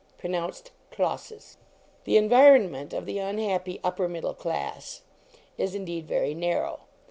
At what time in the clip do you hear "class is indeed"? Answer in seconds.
4.33-6.07